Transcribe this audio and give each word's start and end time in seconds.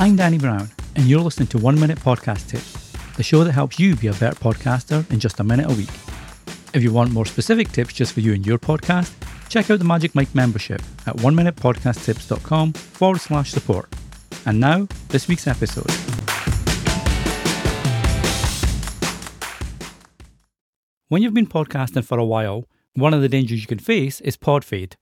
I'm 0.00 0.16
Danny 0.16 0.38
Brown, 0.38 0.70
and 0.96 1.04
you're 1.04 1.20
listening 1.20 1.48
to 1.48 1.58
One 1.58 1.78
Minute 1.78 1.98
Podcast 1.98 2.48
Tips, 2.48 2.90
the 3.18 3.22
show 3.22 3.44
that 3.44 3.52
helps 3.52 3.78
you 3.78 3.94
be 3.96 4.06
a 4.06 4.14
better 4.14 4.34
podcaster 4.34 5.08
in 5.12 5.20
just 5.20 5.40
a 5.40 5.44
minute 5.44 5.70
a 5.70 5.74
week. 5.74 5.90
If 6.72 6.82
you 6.82 6.90
want 6.90 7.12
more 7.12 7.26
specific 7.26 7.70
tips 7.70 7.92
just 7.92 8.14
for 8.14 8.20
you 8.20 8.32
and 8.32 8.46
your 8.46 8.58
podcast, 8.58 9.12
check 9.50 9.70
out 9.70 9.78
the 9.78 9.84
Magic 9.84 10.14
Mike 10.14 10.34
membership 10.34 10.80
at 11.06 11.16
oneminutepodcasttips.com 11.16 12.72
forward 12.72 13.20
slash 13.20 13.50
support. 13.50 13.92
And 14.46 14.58
now, 14.58 14.88
this 15.08 15.28
week's 15.28 15.46
episode. 15.46 15.90
When 21.08 21.20
you've 21.20 21.34
been 21.34 21.46
podcasting 21.46 22.06
for 22.06 22.18
a 22.18 22.24
while, 22.24 22.64
one 22.94 23.12
of 23.12 23.20
the 23.20 23.28
dangers 23.28 23.60
you 23.60 23.66
can 23.66 23.78
face 23.78 24.22
is 24.22 24.38
pod 24.38 24.64
fade. 24.64 24.96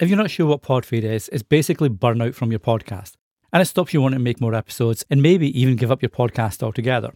If 0.00 0.08
you're 0.08 0.18
not 0.18 0.32
sure 0.32 0.46
what 0.46 0.62
pod 0.62 0.84
fade 0.84 1.04
is, 1.04 1.28
it's 1.28 1.44
basically 1.44 1.88
burnout 1.88 2.34
from 2.34 2.50
your 2.50 2.58
podcast, 2.58 3.12
and 3.52 3.62
it 3.62 3.66
stops 3.66 3.92
you 3.92 4.00
wanting 4.00 4.18
to 4.18 4.24
make 4.24 4.40
more 4.40 4.54
episodes 4.54 5.04
and 5.10 5.22
maybe 5.22 5.58
even 5.60 5.76
give 5.76 5.90
up 5.90 6.02
your 6.02 6.10
podcast 6.10 6.62
altogether. 6.62 7.12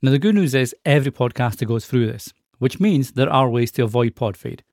Now, 0.00 0.10
the 0.10 0.18
good 0.18 0.34
news 0.34 0.54
is 0.54 0.74
every 0.84 1.12
podcaster 1.12 1.66
goes 1.66 1.86
through 1.86 2.06
this, 2.06 2.32
which 2.58 2.80
means 2.80 3.12
there 3.12 3.32
are 3.32 3.48
ways 3.48 3.70
to 3.72 3.84
avoid 3.84 4.16
pod 4.16 4.36
fade. 4.36 4.64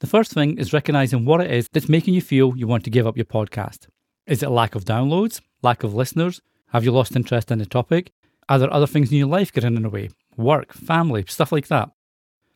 The 0.00 0.06
first 0.06 0.32
thing 0.32 0.58
is 0.58 0.72
recognizing 0.72 1.24
what 1.24 1.40
it 1.40 1.50
is 1.50 1.68
that's 1.72 1.88
making 1.88 2.14
you 2.14 2.20
feel 2.20 2.56
you 2.56 2.66
want 2.66 2.84
to 2.84 2.90
give 2.90 3.06
up 3.06 3.16
your 3.16 3.24
podcast. 3.24 3.88
Is 4.26 4.42
it 4.42 4.50
lack 4.50 4.74
of 4.74 4.84
downloads, 4.84 5.40
lack 5.62 5.82
of 5.82 5.94
listeners? 5.94 6.40
Have 6.72 6.84
you 6.84 6.92
lost 6.92 7.16
interest 7.16 7.50
in 7.50 7.58
the 7.58 7.66
topic? 7.66 8.12
Are 8.48 8.58
there 8.58 8.72
other 8.72 8.86
things 8.86 9.10
in 9.10 9.18
your 9.18 9.28
life 9.28 9.52
getting 9.52 9.76
in 9.76 9.82
the 9.82 9.90
way? 9.90 10.10
Work, 10.36 10.72
family, 10.72 11.24
stuff 11.26 11.52
like 11.52 11.68
that. 11.68 11.90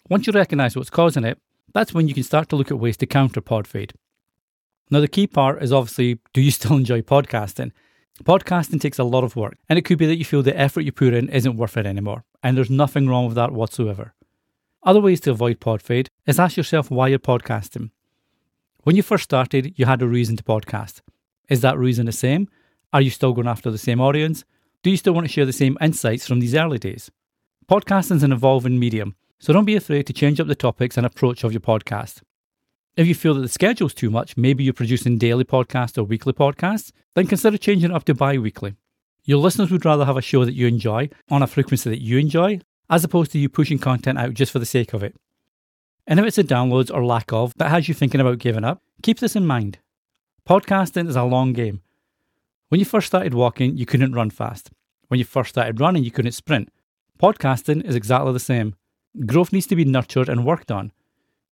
Once 0.09 0.27
you 0.27 0.33
recognize 0.33 0.77
what's 0.77 0.91
causing 0.91 1.25
it, 1.25 1.39
that's 1.73 1.95
when 1.95 2.09
you 2.09 2.15
can 2.15 2.23
start 2.23 2.48
to 2.51 2.56
look 2.56 2.70
at 2.70 2.79
ways 2.79 2.97
to 2.98 3.06
counter 3.06 3.41
pod 3.41 3.67
fade. 3.67 3.92
Now, 4.91 5.01
the 5.01 5.09
key 5.09 5.27
part 5.27 5.63
is 5.63 5.73
obviously 5.73 6.19
do 6.33 6.41
you 6.41 6.51
still 6.51 6.77
enjoy 6.77 7.03
podcasting? 7.03 7.73
Podcasting 8.25 8.81
takes 8.81 8.99
a 8.99 9.05
lot 9.05 9.25
of 9.25 9.37
work, 9.37 9.56
and 9.69 9.79
it 9.79 9.83
could 9.83 9.98
be 9.98 10.06
that 10.06 10.19
you 10.19 10.25
feel 10.25 10.43
the 10.43 10.59
effort 10.59 10.83
you 10.83 10.93
put 10.93 11.15
in 11.15 11.29
isn't 11.31 11.56
worth 11.56 11.77
it 11.77 11.87
anymore, 11.87 12.25
and 12.43 12.56
there's 12.56 12.70
nothing 12.70 13.09
wrong 13.09 13.27
with 13.27 13.34
that 13.37 13.53
whatsoever. 13.53 14.15
Other 14.84 15.01
ways 15.01 15.21
to 15.21 15.31
avoid 15.31 15.61
pod 15.61 15.81
fade 15.81 16.09
is 16.27 16.39
ask 16.39 16.56
yourself 16.56 16.91
why 16.91 17.09
you're 17.09 17.19
podcasting. 17.19 17.91
When 18.83 18.97
you 18.97 19.03
first 19.03 19.25
started, 19.25 19.75
you 19.77 19.87
had 19.87 20.03
a 20.03 20.09
reason 20.09 20.37
to 20.37 20.43
podcast. 20.43 21.01
Is 21.49 21.61
that 21.61 21.78
reason 21.78 22.06
the 22.06 22.12
same? 22.12 22.49
Are 22.93 23.01
you 23.01 23.11
still 23.11 23.33
going 23.33 23.47
after 23.47 23.71
the 23.71 23.78
same 23.78 24.01
audience? 24.01 24.45
Do 24.83 24.91
you 24.91 24.97
still 24.97 25.15
want 25.15 25.27
to 25.27 25.33
share 25.33 25.47
the 25.47 25.53
same 25.53 25.78
insights 25.81 26.27
from 26.27 26.41
these 26.41 26.55
early 26.55 26.78
days? 26.78 27.11
Podcasting 27.69 28.17
is 28.17 28.23
an 28.25 28.33
evolving 28.33 28.78
medium, 28.78 29.15
so 29.39 29.53
don't 29.53 29.65
be 29.65 29.77
afraid 29.77 30.06
to 30.09 30.12
change 30.12 30.41
up 30.41 30.49
the 30.49 30.55
topics 30.55 30.97
and 30.97 31.06
approach 31.06 31.45
of 31.45 31.53
your 31.53 31.61
podcast. 31.61 32.23
If 32.95 33.07
you 33.07 33.15
feel 33.15 33.35
that 33.35 33.41
the 33.41 33.48
schedule's 33.48 33.95
too 33.95 34.11
much, 34.11 34.37
maybe 34.37 34.65
you're 34.65 34.75
producing 34.75 35.17
daily 35.17 35.45
podcasts 35.45 35.97
or 35.97 36.05
weekly 36.05 36.35
podcasts, 36.35 36.93
then 37.15 37.27
consider 37.27 37.57
changing 37.57 37.91
it 37.91 37.95
up 37.95 38.05
to 38.05 38.15
bi 38.15 38.37
weekly. 38.37 38.75
Your 39.25 39.39
listeners 39.39 39.71
would 39.71 39.84
rather 39.84 40.05
have 40.05 40.19
a 40.19 40.23
show 40.23 40.45
that 40.45 40.55
you 40.55 40.67
enjoy 40.67 41.09
on 41.31 41.43
a 41.43 41.47
frequency 41.47 41.89
that 41.89 42.03
you 42.03 42.19
enjoy, 42.19 42.61
as 42.91 43.03
opposed 43.03 43.33
to 43.33 43.39
you 43.39 43.49
pushing 43.49 43.79
content 43.79 44.19
out 44.19 44.34
just 44.34 44.53
for 44.53 44.59
the 44.59 44.67
sake 44.67 44.93
of 44.93 45.03
it. 45.03 45.17
And 46.07 46.21
if 46.21 46.27
it's 46.27 46.39
a 46.39 46.45
downloads 46.45 46.93
or 46.93 47.05
lack 47.05 47.33
of 47.33 47.55
that 47.57 47.71
has 47.71 47.89
you 47.89 47.95
thinking 47.95 48.21
about 48.21 48.39
giving 48.39 48.65
up, 48.65 48.83
keep 49.03 49.21
this 49.21 49.37
in 49.37 49.47
mind. 49.47 49.79
Podcasting 50.47 51.09
is 51.09 51.17
a 51.17 51.23
long 51.23 51.55
game. 51.55 51.81
When 52.69 52.79
you 52.79 52.84
first 52.84 53.06
started 53.06 53.33
walking, 53.33 53.77
you 53.77 53.87
couldn't 53.87 54.12
run 54.12 54.31
fast. 54.31 54.71
When 55.09 55.19
you 55.19 55.25
first 55.25 55.51
started 55.51 55.81
running, 55.81 56.05
you 56.05 56.11
couldn't 56.11 56.33
sprint. 56.33 56.71
Podcasting 57.19 57.84
is 57.87 57.95
exactly 57.95 58.33
the 58.33 58.41
same. 58.41 58.75
Growth 59.25 59.53
needs 59.53 59.67
to 59.69 59.77
be 59.77 59.84
nurtured 59.84 60.29
and 60.29 60.45
worked 60.45 60.71
on. 60.71 60.93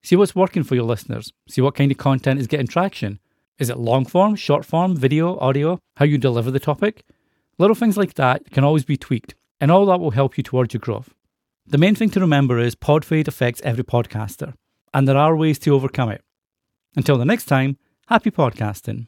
See 0.02 0.16
what's 0.16 0.34
working 0.34 0.62
for 0.62 0.74
your 0.74 0.84
listeners. 0.84 1.32
See 1.48 1.60
what 1.60 1.74
kind 1.74 1.90
of 1.92 1.98
content 1.98 2.40
is 2.40 2.46
getting 2.46 2.66
traction. 2.66 3.20
Is 3.58 3.68
it 3.68 3.76
long 3.76 4.06
form, 4.06 4.34
short 4.34 4.64
form, 4.64 4.96
video, 4.96 5.38
audio, 5.38 5.78
how 5.96 6.06
you 6.06 6.16
deliver 6.16 6.50
the 6.50 6.58
topic? 6.58 7.04
Little 7.58 7.74
things 7.74 7.98
like 7.98 8.14
that 8.14 8.50
can 8.50 8.64
always 8.64 8.86
be 8.86 8.96
tweaked, 8.96 9.34
and 9.60 9.70
all 9.70 9.84
that 9.86 10.00
will 10.00 10.12
help 10.12 10.38
you 10.38 10.42
towards 10.42 10.72
your 10.72 10.80
growth. 10.80 11.10
The 11.66 11.76
main 11.76 11.94
thing 11.94 12.08
to 12.10 12.20
remember 12.20 12.58
is 12.58 12.74
pod 12.74 13.04
fade 13.04 13.28
affects 13.28 13.60
every 13.62 13.84
podcaster, 13.84 14.54
and 14.94 15.06
there 15.06 15.18
are 15.18 15.36
ways 15.36 15.58
to 15.60 15.74
overcome 15.74 16.08
it. 16.08 16.22
Until 16.96 17.18
the 17.18 17.26
next 17.26 17.44
time, 17.44 17.76
happy 18.08 18.30
podcasting. 18.30 19.06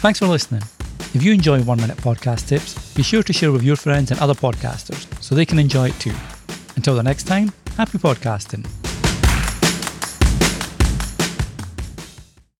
Thanks 0.00 0.18
for 0.18 0.26
listening. 0.26 0.62
If 1.12 1.22
you 1.22 1.32
enjoy 1.32 1.62
One 1.62 1.80
Minute 1.80 1.98
Podcast 1.98 2.48
Tips, 2.48 2.94
be 2.94 3.02
sure 3.02 3.22
to 3.22 3.32
share 3.32 3.52
with 3.52 3.62
your 3.62 3.76
friends 3.76 4.10
and 4.10 4.18
other 4.20 4.34
podcasters 4.34 5.06
so 5.22 5.34
they 5.34 5.46
can 5.46 5.58
enjoy 5.58 5.88
it 5.88 6.00
too. 6.00 6.14
Until 6.76 6.96
the 6.96 7.02
next 7.02 7.24
time, 7.24 7.52
happy 7.76 7.98
podcasting. 7.98 8.83